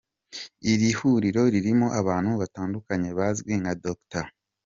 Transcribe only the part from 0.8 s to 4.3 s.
huriro ririmo abantu batandukanye bazwi nka Dr.